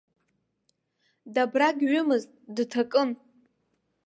[1.33, 3.09] Дабрагьҩымызт, дҭакын.